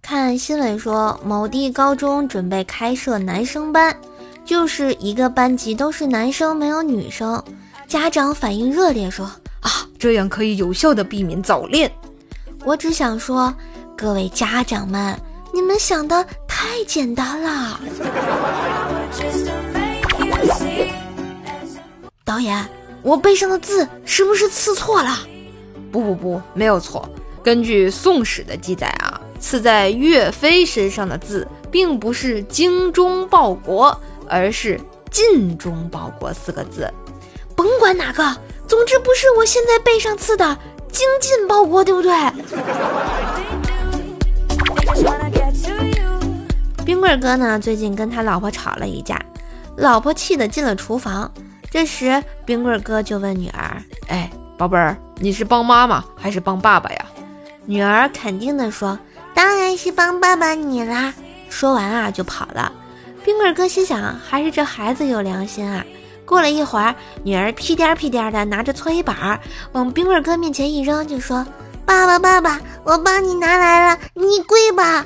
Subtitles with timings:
[0.00, 3.94] 看新闻说，某地高中准备开设男生班，
[4.42, 7.42] 就是一个班级都是男生，没有女生。
[7.86, 9.26] 家长反应热烈，说
[9.60, 11.92] ：“啊，这样可以有效的避免早恋。”
[12.64, 13.54] 我只想说，
[13.94, 15.14] 各位家长们，
[15.52, 17.78] 你们想的太简单了。
[22.24, 22.66] 导演，
[23.02, 25.18] 我背上的字是不是刺错了？
[25.92, 27.06] 不不不，没有错。
[27.42, 33.98] 根据《宋史》的记载啊，刺在岳飞身上的字，并不是“精忠报国”，
[34.28, 34.78] 而是
[35.10, 36.92] “尽忠报国”四个字。
[37.56, 38.36] 甭管哪个，
[38.66, 40.56] 总之不是我现在背上刺的
[40.92, 42.12] “精进报国”，对不对？
[46.84, 49.18] 冰棍哥呢，最近跟他老婆吵了一架，
[49.76, 51.30] 老婆气得进了厨房。
[51.70, 57.06] 这时，冰棍哥就问女儿：“哎，宝贝儿，你是帮妈妈还是帮爸爸呀？”
[57.66, 58.98] 女儿肯定的说
[59.34, 61.12] ：“当然是帮爸爸你啦！”
[61.48, 62.72] 说完啊，就跑了。
[63.24, 65.84] 冰棍哥心想：还是这孩子有良心啊。
[66.24, 69.38] 过了一会儿，女儿屁颠屁颠的拿着搓衣板
[69.72, 71.44] 往冰棍哥面前一扔，就说
[71.84, 75.04] ：“爸爸，爸爸，我帮你拿来了，你跪吧。”